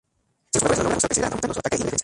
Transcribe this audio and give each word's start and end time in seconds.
Si 0.51 0.57
los 0.57 0.61
jugadores 0.79 0.79
lo 0.79 0.83
logran 0.85 0.97
usar 0.97 1.09
crecerán, 1.09 1.31
aumentando 1.31 1.53
su 1.53 1.59
ataque 1.59 1.75
y 1.75 1.79
defensa. 1.83 1.97